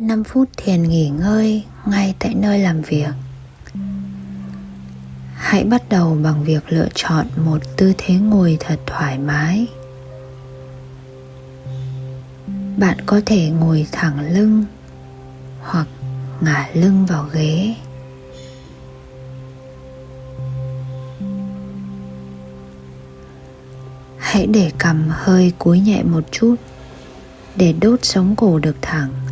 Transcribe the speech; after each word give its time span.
5 0.00 0.24
phút 0.24 0.48
thiền 0.56 0.82
nghỉ 0.82 1.08
ngơi 1.08 1.64
ngay 1.86 2.14
tại 2.18 2.34
nơi 2.34 2.58
làm 2.58 2.82
việc. 2.82 3.10
Hãy 5.34 5.64
bắt 5.64 5.82
đầu 5.88 6.18
bằng 6.22 6.44
việc 6.44 6.72
lựa 6.72 6.88
chọn 6.94 7.26
một 7.36 7.58
tư 7.76 7.92
thế 7.98 8.14
ngồi 8.14 8.56
thật 8.60 8.80
thoải 8.86 9.18
mái. 9.18 9.66
Bạn 12.76 12.96
có 13.06 13.20
thể 13.26 13.50
ngồi 13.50 13.86
thẳng 13.92 14.32
lưng 14.32 14.64
hoặc 15.60 15.86
ngả 16.40 16.68
lưng 16.74 17.06
vào 17.06 17.26
ghế. 17.32 17.74
Hãy 24.18 24.46
để 24.46 24.72
cầm 24.78 25.08
hơi 25.08 25.52
cúi 25.58 25.80
nhẹ 25.80 26.02
một 26.02 26.24
chút 26.30 26.54
để 27.56 27.74
đốt 27.80 27.98
sống 28.02 28.36
cổ 28.36 28.58
được 28.58 28.76
thẳng 28.82 29.29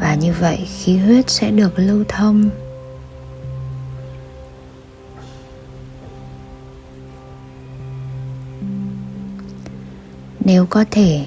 và 0.00 0.14
như 0.14 0.34
vậy 0.40 0.68
khí 0.78 0.98
huyết 0.98 1.30
sẽ 1.30 1.50
được 1.50 1.72
lưu 1.76 2.04
thông. 2.08 2.50
Nếu 10.40 10.66
có 10.66 10.84
thể, 10.90 11.26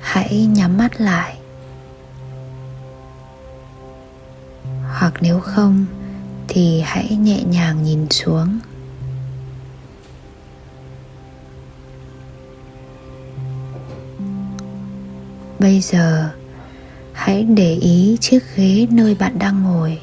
hãy 0.00 0.46
nhắm 0.46 0.78
mắt 0.78 1.00
lại. 1.00 1.38
Hoặc 4.98 5.14
nếu 5.20 5.40
không, 5.40 5.86
thì 6.48 6.80
hãy 6.80 7.16
nhẹ 7.16 7.42
nhàng 7.42 7.82
nhìn 7.82 8.06
xuống. 8.10 8.58
Bây 15.58 15.80
giờ 15.80 16.30
hãy 17.28 17.44
để 17.44 17.74
ý 17.74 18.16
chiếc 18.20 18.38
ghế 18.56 18.86
nơi 18.90 19.14
bạn 19.14 19.38
đang 19.38 19.62
ngồi. 19.62 19.98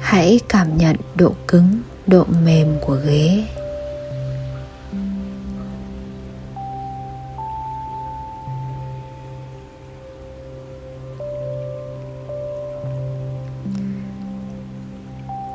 Hãy 0.00 0.40
cảm 0.48 0.78
nhận 0.78 0.96
độ 1.14 1.32
cứng, 1.48 1.80
độ 2.06 2.24
mềm 2.44 2.76
của 2.80 2.98
ghế. 3.06 3.44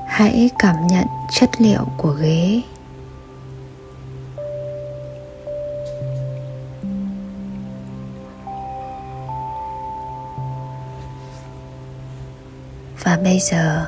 Hãy 0.08 0.50
cảm 0.60 0.88
nhận 0.88 1.06
chất 1.32 1.50
liệu 1.60 1.86
của 1.98 2.12
ghế. 2.12 2.62
Và 13.04 13.18
bây 13.24 13.40
giờ, 13.40 13.86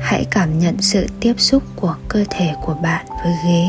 hãy 0.00 0.24
cảm 0.30 0.58
nhận 0.58 0.82
sự 0.82 1.06
tiếp 1.20 1.34
xúc 1.38 1.62
của 1.76 1.96
cơ 2.08 2.24
thể 2.30 2.54
của 2.62 2.74
bạn 2.74 3.06
với 3.24 3.32
ghế. 3.44 3.66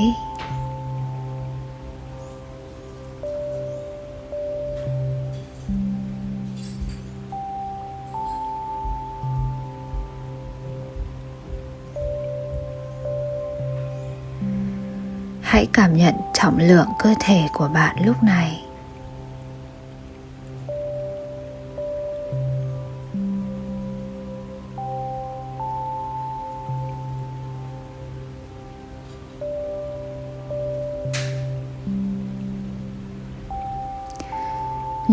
Hãy 15.42 15.68
cảm 15.74 15.98
nhận 15.98 16.14
trọng 16.34 16.58
lượng 16.58 16.88
cơ 17.00 17.14
thể 17.20 17.48
của 17.54 17.68
bạn 17.68 17.96
lúc 18.06 18.24
này. 18.24 18.61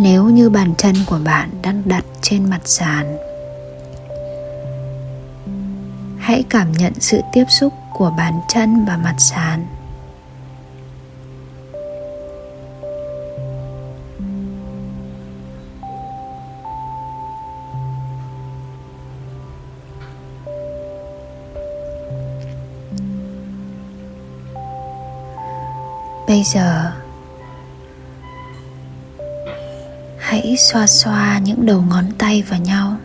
Nếu 0.03 0.25
như 0.25 0.51
bàn 0.51 0.75
chân 0.79 0.95
của 1.07 1.19
bạn 1.25 1.51
đang 1.63 1.83
đặt 1.85 2.05
trên 2.23 2.51
mặt 2.51 2.61
sàn, 2.65 3.17
hãy 6.19 6.45
cảm 6.51 6.73
nhận 6.73 6.93
sự 7.01 7.21
tiếp 7.33 7.45
xúc 7.49 7.73
của 7.93 8.11
bàn 8.11 8.41
chân 8.49 8.85
và 8.85 8.97
mặt 8.97 9.15
sàn. 9.19 9.67
Bây 26.29 26.43
giờ 26.43 26.93
hãy 30.29 30.57
xoa 30.57 30.87
xoa 30.87 31.39
những 31.39 31.67
đầu 31.67 31.83
ngón 31.89 32.05
tay 32.19 32.43
vào 32.49 32.61
nhau. 32.61 32.97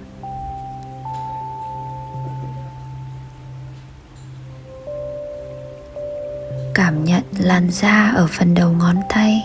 Cảm 6.74 7.04
nhận 7.06 7.24
làn 7.38 7.72
da 7.72 8.12
ở 8.16 8.28
phần 8.32 8.54
đầu 8.54 8.72
ngón 8.72 8.96
tay. 9.10 9.42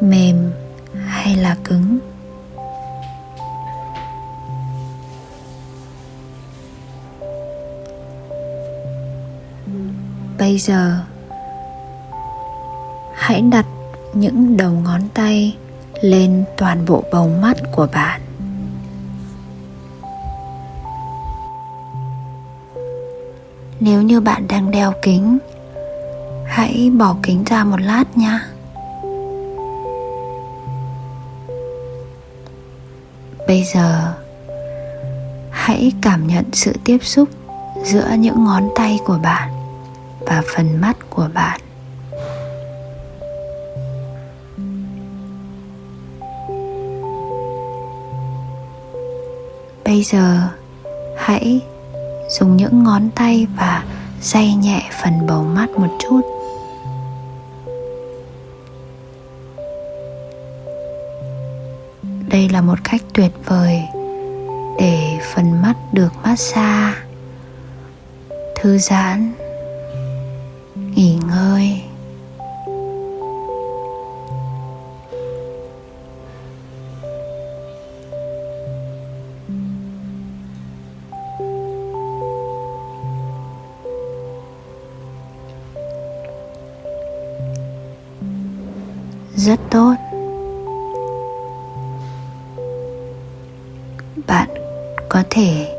Mềm 0.00 0.52
hay 1.06 1.36
là 1.36 1.56
cứng? 1.64 1.98
Bây 10.38 10.58
giờ 10.58 11.04
hãy 13.32 13.42
đặt 13.42 13.66
những 14.14 14.56
đầu 14.56 14.72
ngón 14.72 15.00
tay 15.14 15.56
lên 16.00 16.44
toàn 16.56 16.84
bộ 16.86 17.04
bầu 17.12 17.30
mắt 17.42 17.56
của 17.72 17.88
bạn. 17.92 18.20
Nếu 23.80 24.02
như 24.02 24.20
bạn 24.20 24.48
đang 24.48 24.70
đeo 24.70 24.92
kính, 25.02 25.38
hãy 26.46 26.90
bỏ 26.98 27.16
kính 27.22 27.44
ra 27.44 27.64
một 27.64 27.80
lát 27.80 28.04
nha 28.16 28.48
bây 33.46 33.64
giờ, 33.74 34.14
hãy 35.50 35.92
cảm 36.02 36.26
nhận 36.26 36.44
sự 36.52 36.72
tiếp 36.84 36.98
xúc 37.02 37.28
giữa 37.84 38.10
những 38.18 38.44
ngón 38.44 38.68
tay 38.76 38.98
của 39.04 39.18
bạn 39.22 39.50
và 40.20 40.42
phần 40.54 40.80
mắt 40.80 40.96
của 41.10 41.28
bạn. 41.34 41.60
Bây 49.92 50.02
giờ, 50.02 50.48
hãy 51.16 51.60
dùng 52.28 52.56
những 52.56 52.82
ngón 52.82 53.10
tay 53.14 53.46
và 53.56 53.84
day 54.20 54.54
nhẹ 54.54 54.90
phần 55.02 55.26
bầu 55.26 55.44
mắt 55.44 55.70
một 55.70 55.98
chút. 55.98 56.20
Đây 62.28 62.48
là 62.48 62.60
một 62.60 62.78
cách 62.84 63.02
tuyệt 63.14 63.32
vời 63.46 63.82
để 64.80 65.18
phần 65.34 65.62
mắt 65.62 65.74
được 65.92 66.12
massage. 66.24 66.98
Thư 68.56 68.78
giãn, 68.78 69.32
nghỉ 70.94 71.18
ngơi. 71.28 71.51
Rất 89.36 89.60
tốt. 89.70 89.94
Bạn 94.26 94.48
có 95.08 95.22
thể 95.30 95.78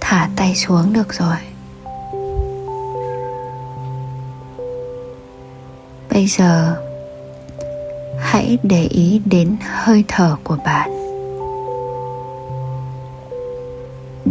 thả 0.00 0.28
tay 0.36 0.54
xuống 0.54 0.92
được 0.92 1.14
rồi. 1.14 1.36
Bây 6.10 6.26
giờ, 6.26 6.76
hãy 8.18 8.58
để 8.62 8.82
ý 8.82 9.20
đến 9.24 9.56
hơi 9.60 10.04
thở 10.08 10.36
của 10.44 10.56
bạn. 10.64 10.90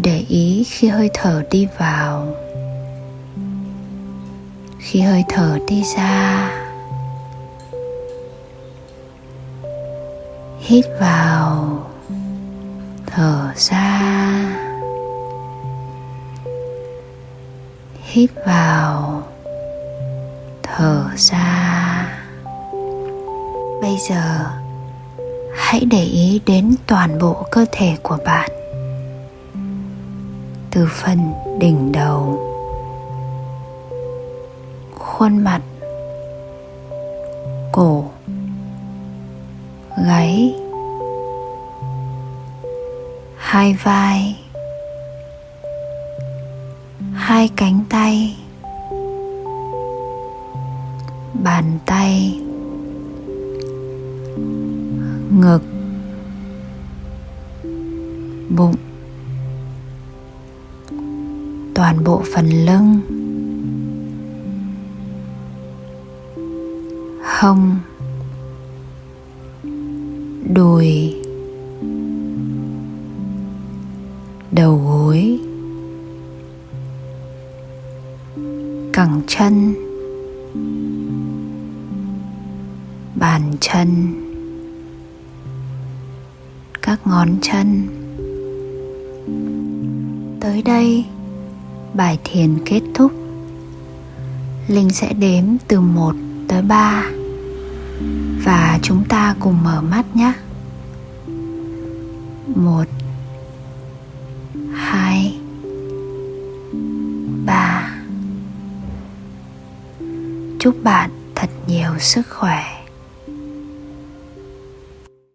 Để 0.04 0.24
ý 0.30 0.64
khi 0.68 0.88
hơi 0.88 1.10
thở 1.14 1.44
đi 1.52 1.68
vào, 1.78 2.36
khi 4.80 5.02
hơi 5.02 5.24
thở 5.30 5.60
đi 5.68 5.84
ra. 5.96 6.50
Hít 10.70 10.86
vào, 11.00 11.86
thở 13.06 13.52
ra. 13.56 14.02
Hít 18.02 18.30
vào, 18.46 19.24
thở 20.64 21.06
ra. 21.16 22.08
Bây 23.82 23.98
giờ, 24.10 24.46
hãy 25.56 25.86
để 25.92 26.04
ý 26.04 26.42
đến 26.46 26.76
toàn 26.88 27.20
bộ 27.20 27.46
cơ 27.52 27.66
thể 27.72 27.98
của 28.04 28.18
bạn. 28.26 28.50
Từ 30.72 30.88
phần 30.92 31.34
đỉnh 31.60 31.92
đầu, 31.92 32.40
khuôn 35.00 35.38
mặt, 35.38 35.62
cổ 37.72 38.04
hai 43.60 43.74
vai, 43.84 44.36
hai 47.14 47.50
cánh 47.56 47.84
tay, 47.90 48.38
bàn 51.44 51.80
tay, 51.86 52.40
ngực, 55.40 55.62
bụng, 58.50 58.76
toàn 61.76 62.04
bộ 62.04 62.22
phần 62.34 62.50
lưng, 62.50 63.00
hông, 67.24 67.80
đùi. 70.54 71.19
Đầu 74.60 74.82
gối 74.86 75.40
cẳng 78.94 79.22
chân 79.28 79.74
bàn 83.16 83.42
chân 83.60 84.14
các 86.82 87.00
ngón 87.08 87.30
chân. 87.42 87.88
Tới 90.42 90.62
đây 90.62 91.06
bài 91.94 92.20
thiền 92.24 92.58
kết 92.66 92.82
thúc. 92.94 93.12
Linh 94.68 94.90
sẽ 94.90 95.14
đếm 95.14 95.44
từ 95.68 95.82
1 95.82 96.16
tới 96.48 96.62
3 96.62 97.04
và 98.44 98.80
chúng 98.82 99.04
ta 99.10 99.36
cùng 99.40 99.64
mở 99.64 99.82
mắt 99.82 100.16
nhé. 100.16 100.34
Một, 102.56 102.86
Chúc 110.60 110.76
bạn 110.84 111.10
thật 111.36 111.50
nhiều 111.68 112.00
sức 112.00 112.22
khỏe. 112.30 112.79